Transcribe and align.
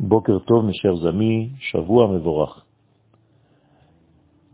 Boker 0.00 0.40
Tov, 0.46 0.64
mes 0.64 0.72
chers 0.72 1.04
amis, 1.04 1.52
Shavua 1.60 2.08
Mevorach. 2.08 2.64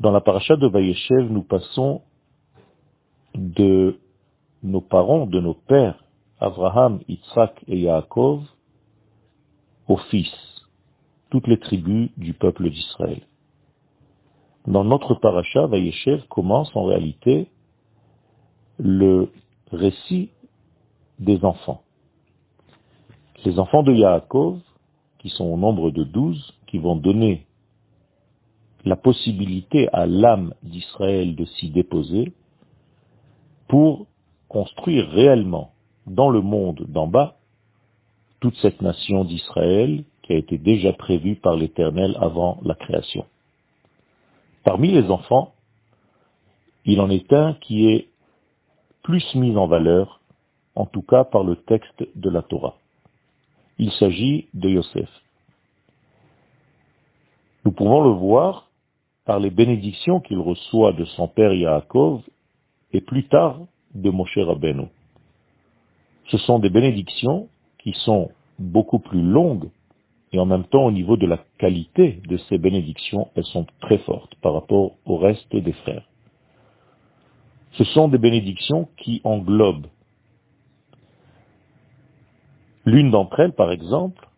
Dans 0.00 0.10
la 0.10 0.20
paracha 0.20 0.56
de 0.56 0.66
Vayeshev, 0.66 1.30
nous 1.30 1.44
passons 1.44 2.02
de 3.36 3.96
nos 4.64 4.80
parents, 4.80 5.24
de 5.24 5.38
nos 5.38 5.54
pères, 5.54 6.02
Abraham, 6.40 6.98
Yitzhak 7.06 7.62
et 7.68 7.78
Yaakov, 7.78 8.42
aux 9.86 9.96
fils, 10.10 10.34
toutes 11.30 11.46
les 11.46 11.60
tribus 11.60 12.10
du 12.16 12.34
peuple 12.34 12.68
d'Israël. 12.68 13.22
Dans 14.66 14.82
notre 14.82 15.14
paracha, 15.14 15.68
Vayeshev 15.68 16.26
commence 16.26 16.74
en 16.74 16.82
réalité 16.82 17.52
le 18.80 19.30
récit 19.70 20.30
des 21.20 21.44
enfants. 21.44 21.82
Les 23.44 23.60
enfants 23.60 23.84
de 23.84 23.92
Yaakov, 23.92 24.58
qui 25.26 25.30
sont 25.30 25.46
au 25.46 25.56
nombre 25.56 25.90
de 25.90 26.04
douze, 26.04 26.54
qui 26.68 26.78
vont 26.78 26.94
donner 26.94 27.46
la 28.84 28.94
possibilité 28.94 29.88
à 29.92 30.06
l'âme 30.06 30.54
d'Israël 30.62 31.34
de 31.34 31.44
s'y 31.46 31.68
déposer 31.70 32.32
pour 33.66 34.06
construire 34.48 35.08
réellement 35.08 35.72
dans 36.06 36.30
le 36.30 36.42
monde 36.42 36.86
d'en 36.88 37.08
bas 37.08 37.38
toute 38.38 38.54
cette 38.58 38.80
nation 38.82 39.24
d'Israël 39.24 40.04
qui 40.22 40.32
a 40.32 40.36
été 40.36 40.58
déjà 40.58 40.92
prévue 40.92 41.34
par 41.34 41.56
l'Éternel 41.56 42.16
avant 42.20 42.60
la 42.62 42.76
création. 42.76 43.26
Parmi 44.62 44.92
les 44.92 45.10
enfants, 45.10 45.54
il 46.84 47.00
en 47.00 47.10
est 47.10 47.32
un 47.32 47.54
qui 47.54 47.88
est 47.88 48.10
plus 49.02 49.34
mis 49.34 49.56
en 49.56 49.66
valeur, 49.66 50.20
en 50.76 50.86
tout 50.86 51.02
cas 51.02 51.24
par 51.24 51.42
le 51.42 51.56
texte 51.56 52.06
de 52.14 52.30
la 52.30 52.42
Torah. 52.42 52.76
Il 53.78 53.92
s'agit 53.92 54.48
de 54.54 54.70
Yosef. 54.70 55.08
Nous 57.64 57.72
pouvons 57.72 58.02
le 58.02 58.10
voir 58.10 58.70
par 59.24 59.40
les 59.40 59.50
bénédictions 59.50 60.20
qu'il 60.20 60.38
reçoit 60.38 60.92
de 60.92 61.04
son 61.04 61.28
père 61.28 61.52
Yaakov 61.52 62.22
et 62.92 63.00
plus 63.00 63.26
tard 63.28 63.58
de 63.94 64.10
Moshe 64.10 64.38
Rabbeinu. 64.38 64.86
Ce 66.28 66.38
sont 66.38 66.58
des 66.58 66.70
bénédictions 66.70 67.48
qui 67.78 67.92
sont 68.04 68.30
beaucoup 68.58 68.98
plus 68.98 69.22
longues 69.22 69.68
et 70.32 70.38
en 70.38 70.46
même 70.46 70.64
temps 70.64 70.84
au 70.84 70.92
niveau 70.92 71.16
de 71.16 71.26
la 71.26 71.38
qualité 71.58 72.20
de 72.28 72.36
ces 72.48 72.58
bénédictions, 72.58 73.28
elles 73.34 73.44
sont 73.44 73.66
très 73.80 73.98
fortes 73.98 74.34
par 74.42 74.54
rapport 74.54 74.92
au 75.04 75.16
reste 75.18 75.54
des 75.54 75.72
frères. 75.72 76.06
Ce 77.72 77.84
sont 77.84 78.08
des 78.08 78.18
bénédictions 78.18 78.88
qui 78.96 79.20
englobent 79.24 79.86
L'une 82.86 83.10
d'entre 83.10 83.40
elles, 83.40 83.52
par 83.52 83.72
exemple, 83.72 84.28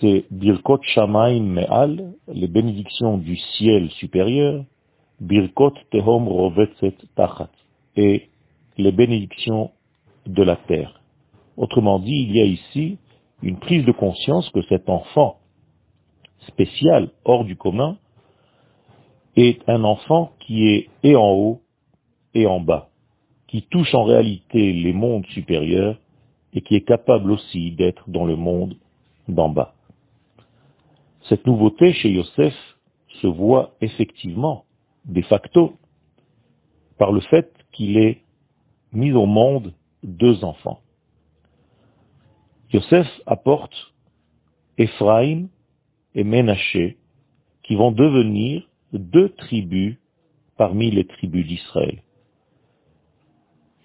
c'est 0.00 0.26
Birkot 0.30 0.82
Shamaim 0.82 1.40
Me'al, 1.40 2.12
les 2.28 2.46
bénédictions 2.46 3.16
du 3.16 3.36
ciel 3.36 3.90
supérieur, 3.92 4.64
Birkot 5.18 5.72
Tehom 5.90 6.28
Rovetzet 6.28 6.94
Tachat, 7.16 7.48
et 7.96 8.28
les 8.76 8.92
bénédictions 8.92 9.70
de 10.26 10.42
la 10.42 10.56
terre. 10.56 11.00
Autrement 11.56 11.98
dit, 11.98 12.26
il 12.28 12.36
y 12.36 12.40
a 12.42 12.44
ici 12.44 12.98
une 13.42 13.58
prise 13.58 13.86
de 13.86 13.92
conscience 13.92 14.50
que 14.50 14.60
cet 14.68 14.90
enfant 14.90 15.38
spécial, 16.48 17.08
hors 17.24 17.46
du 17.46 17.56
commun, 17.56 17.96
est 19.36 19.66
un 19.70 19.84
enfant 19.84 20.32
qui 20.40 20.68
est 20.68 20.90
et 21.02 21.16
en 21.16 21.32
haut 21.32 21.62
et 22.34 22.46
en 22.46 22.60
bas, 22.60 22.90
qui 23.48 23.62
touche 23.62 23.94
en 23.94 24.04
réalité 24.04 24.74
les 24.74 24.92
mondes 24.92 25.24
supérieurs 25.28 25.96
et 26.54 26.62
qui 26.62 26.74
est 26.74 26.84
capable 26.84 27.30
aussi 27.30 27.72
d'être 27.72 28.08
dans 28.08 28.26
le 28.26 28.36
monde 28.36 28.76
d'en 29.28 29.48
bas. 29.48 29.74
Cette 31.28 31.46
nouveauté 31.46 31.92
chez 31.92 32.10
Yosef 32.10 32.54
se 33.20 33.26
voit 33.26 33.74
effectivement, 33.80 34.64
de 35.04 35.22
facto, 35.22 35.74
par 36.98 37.12
le 37.12 37.20
fait 37.20 37.52
qu'il 37.72 37.98
ait 37.98 38.22
mis 38.92 39.12
au 39.12 39.26
monde 39.26 39.74
deux 40.02 40.44
enfants. 40.44 40.80
Yosef 42.72 43.08
apporte 43.26 43.74
Ephraim 44.78 45.48
et 46.14 46.24
Ménaché, 46.24 46.96
qui 47.62 47.74
vont 47.74 47.92
devenir 47.92 48.62
deux 48.92 49.30
tribus 49.30 49.96
parmi 50.56 50.90
les 50.90 51.06
tribus 51.06 51.46
d'Israël. 51.46 52.02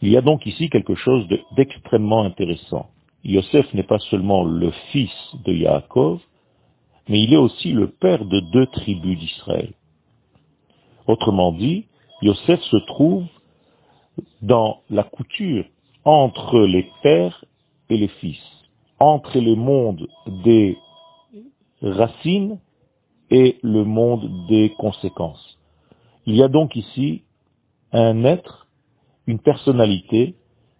Il 0.06 0.12
y 0.12 0.18
a 0.18 0.22
donc 0.22 0.46
ici 0.46 0.70
quelque 0.70 0.94
chose 0.94 1.28
d'extrêmement 1.58 2.22
intéressant. 2.22 2.92
Yosef 3.24 3.74
n'est 3.74 3.82
pas 3.82 3.98
seulement 3.98 4.44
le 4.44 4.70
fils 4.92 5.10
de 5.46 5.52
Yaakov, 5.52 6.22
mais 7.10 7.24
il 7.24 7.34
est 7.34 7.38
aussi 7.38 7.72
le 7.72 7.88
père 7.88 8.24
de 8.24 8.40
deux 8.52 8.68
tribus 8.68 9.18
d'Israël. 9.18 9.74
Autrement 11.08 11.52
dit, 11.54 11.88
Yosef 12.22 12.62
se 12.62 12.78
trouve 12.86 13.26
dans 14.44 14.82
la 14.92 15.02
couture 15.02 15.66
entre 16.04 16.60
les 16.60 16.88
pères 17.02 17.44
et 17.90 17.98
les 17.98 18.10
fils, 18.20 18.44
entre 19.00 19.40
les 19.40 19.56
mondes 19.56 20.08
des 20.28 20.78
racines 21.82 22.60
et 23.32 23.58
le 23.64 23.84
monde 23.84 24.46
des 24.50 24.70
conséquences. 24.78 25.58
Il 26.28 26.36
y 26.36 26.44
a 26.44 26.48
donc 26.48 26.76
ici 26.76 27.24
un 27.92 28.24
être 28.24 28.65
une 29.28 29.40
personnalité 29.40 30.36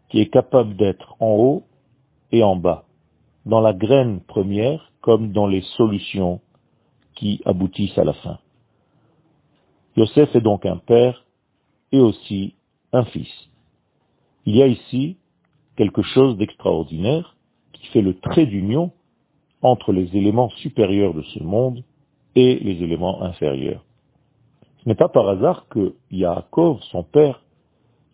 qui 0.10 0.20
est 0.20 0.30
capable 0.30 0.76
d'être 0.76 1.16
en 1.20 1.32
haut 1.32 1.64
et 2.32 2.44
en 2.44 2.56
bas, 2.56 2.86
dans 3.46 3.62
la 3.62 3.74
graine 3.74 4.22
première 4.22 4.92
comme 5.02 5.32
dans 5.32 5.48
les 5.48 5.62
solutions 5.78 6.42
qui 7.16 7.42
aboutissent 7.46 7.98
à 7.98 8.04
la 8.04 8.14
fin. 8.14 8.40
Yosef 9.96 10.36
est 10.36 10.42
donc 10.42 10.66
un 10.66 10.78
père 10.78 11.26
et 11.92 12.00
aussi 12.00 12.56
un 12.92 13.06
fils. 13.06 13.32
Il 14.46 14.56
y 14.56 14.62
a 14.62 14.68
ici 14.68 15.18
quelque 15.78 16.02
chose 16.02 16.38
d'extraordinaire 16.38 17.36
qui 17.74 17.86
fait 17.88 18.02
le 18.02 18.18
trait 18.20 18.46
d'union 18.46 18.92
entre 19.62 19.92
les 19.92 20.16
éléments 20.16 20.50
supérieurs 20.50 21.14
de 21.14 21.24
ce 21.24 21.42
monde 21.42 21.84
et 22.36 22.60
les 22.60 22.84
éléments 22.84 23.22
inférieurs. 23.24 23.84
Ce 24.84 24.90
n'est 24.90 24.96
pas 24.96 25.10
par 25.10 25.28
hasard 25.30 25.68
que 25.70 25.96
Yaakov, 26.12 26.82
son 26.92 27.04
père, 27.04 27.45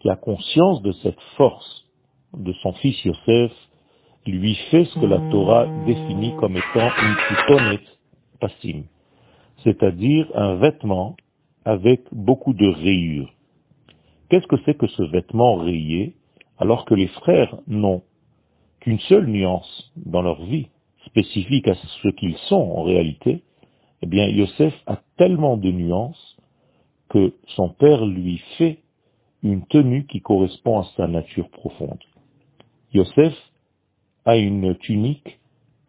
qui 0.02 0.10
a 0.10 0.16
conscience 0.16 0.82
de 0.82 0.92
cette 1.04 1.20
force 1.38 1.86
de 2.34 2.54
son 2.62 2.74
fils 2.74 3.04
Yosef, 3.06 3.52
lui 4.26 4.56
fait 4.70 4.86
ce 4.86 5.00
que 5.00 5.06
la 5.06 5.20
Torah 5.32 5.68
définit 5.86 6.34
comme 6.38 6.58
étant 6.58 6.90
une 7.02 7.16
titonet 7.28 7.80
passim, 8.40 8.84
c'est-à-dire 9.64 10.28
un 10.36 10.56
vêtement 10.56 11.16
avec 11.66 12.02
beaucoup 12.12 12.54
de 12.54 12.68
rayures. 12.68 13.32
Qu'est-ce 14.30 14.48
que 14.48 14.58
c'est 14.66 14.78
que 14.78 14.88
ce 14.88 15.04
vêtement 15.04 15.56
rayé 15.56 16.16
alors 16.58 16.86
que 16.86 16.94
les 16.94 17.08
frères 17.08 17.58
n'ont 17.68 18.04
qu'une 18.80 19.00
seule 19.02 19.28
nuance 19.28 19.92
dans 19.96 20.22
leur 20.22 20.42
vie, 20.44 20.68
spécifique 21.06 21.68
à 21.68 21.76
ce 21.76 22.08
qu'ils 22.10 22.38
sont 22.50 22.56
en 22.56 22.84
réalité? 22.84 23.44
Eh 24.02 24.08
bien, 24.08 24.28
Yosef 24.28 24.74
a 24.88 25.00
tellement 25.18 25.58
de 25.58 25.72
nuances 25.72 26.38
que 27.10 27.34
son 27.56 27.70
père 27.70 28.06
lui 28.06 28.38
fait 28.58 28.80
une 29.44 29.66
tenue 29.66 30.06
qui 30.06 30.22
correspond 30.22 30.80
à 30.80 30.88
sa 30.96 31.08
nature 31.08 31.50
profonde. 31.50 32.00
Yosef 32.94 33.34
a 34.26 34.38
une 34.38 34.76
tunique 34.76 35.40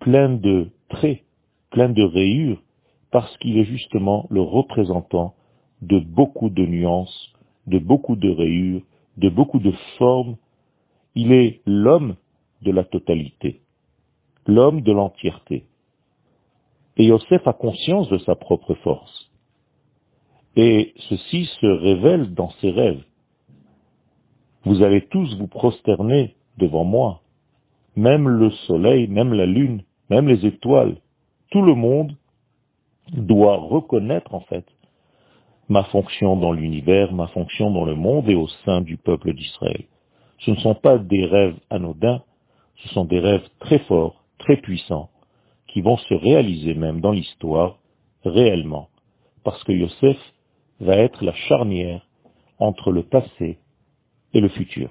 pleine 0.00 0.40
de 0.40 0.70
traits, 0.88 1.22
pleine 1.70 1.94
de 1.94 2.02
rayures, 2.02 2.62
parce 3.10 3.36
qu'il 3.38 3.58
est 3.58 3.64
justement 3.64 4.26
le 4.30 4.41
représentant 4.41 5.34
de 5.82 5.98
beaucoup 5.98 6.48
de 6.48 6.64
nuances, 6.64 7.32
de 7.66 7.78
beaucoup 7.78 8.16
de 8.16 8.30
rayures, 8.30 8.82
de 9.18 9.28
beaucoup 9.28 9.58
de 9.58 9.72
formes. 9.98 10.36
Il 11.14 11.32
est 11.32 11.60
l'homme 11.66 12.16
de 12.62 12.70
la 12.70 12.84
totalité, 12.84 13.60
l'homme 14.46 14.80
de 14.80 14.92
l'entièreté. 14.92 15.66
Et 16.97 17.06
Yosef 17.06 17.47
a 17.47 17.53
conscience 17.53 18.09
de 18.09 18.18
sa 18.18 18.34
propre 18.34 18.74
force. 18.74 19.30
Et 20.56 20.94
ceci 21.09 21.47
se 21.60 21.66
révèle 21.66 22.34
dans 22.34 22.50
ses 22.60 22.71
rêves. 22.71 23.03
Vous 24.64 24.82
allez 24.82 25.03
tous 25.09 25.36
vous 25.38 25.48
prosterner 25.48 26.34
devant 26.59 26.84
moi. 26.84 27.20
Même 27.97 28.28
le 28.28 28.50
soleil, 28.50 29.09
même 29.09 29.32
la 29.32 29.47
lune, 29.47 29.82
même 30.09 30.28
les 30.28 30.47
étoiles, 30.47 30.97
tout 31.50 31.62
le 31.62 31.74
monde 31.74 32.16
doit 33.12 33.56
reconnaître 33.56 34.34
en 34.34 34.41
fait 34.41 34.64
ma 35.68 35.84
fonction 35.84 36.36
dans 36.36 36.53
l'univers, 36.53 37.12
ma 37.12 37.28
fonction 37.28 37.70
dans 37.70 37.84
le 37.84 37.94
monde 37.94 38.28
et 38.28 38.34
au 38.34 38.47
sein 38.64 38.80
du 38.82 38.97
peuple 38.97 39.34
d'Israël. 39.34 39.84
Ce 40.41 40.50
ne 40.50 40.56
sont 40.56 40.74
pas 40.74 40.98
des 40.98 41.24
rêves 41.24 41.58
anodins, 41.70 42.22
ce 42.76 42.88
sont 42.91 43.04
des 43.04 43.20
rêves 43.20 43.48
très 43.58 43.78
forts, 43.80 44.24
très 44.38 44.56
puissants, 44.58 45.10
qui 45.68 45.80
vont 45.80 45.97
se 45.97 46.15
réaliser 46.15 46.74
même 46.74 47.00
dans 47.00 47.12
l'histoire 47.12 47.78
réellement, 48.24 48.88
parce 49.44 49.62
que 49.65 49.72
Yosef 49.72 50.18
va 50.80 50.97
être 50.97 51.24
la 51.24 51.32
charnière 51.32 52.06
entre 52.58 52.92
le 52.92 53.04
passé 53.04 53.58
et 54.34 54.40
le 54.40 54.48
futur. 54.48 54.90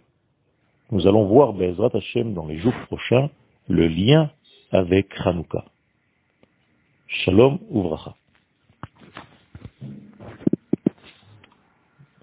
Nous 0.91 1.07
allons 1.07 1.25
voir 1.25 1.53
Bezrat 1.53 1.91
Hashem 1.93 2.33
dans 2.33 2.45
les 2.47 2.57
jours 2.59 2.75
prochains 2.87 3.29
le 3.67 3.87
lien 3.87 4.31
avec 4.71 5.07
Hanouka. 5.25 5.65
Shalom 7.07 7.59
Uvracha. 7.71 8.15